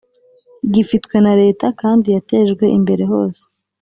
gifitwe 0.73 1.15
na 1.25 1.33
Leta 1.41 1.65
kandi 1.81 2.07
yatejwe 2.15 2.65
imbere 2.77 3.03
hose 3.11 3.43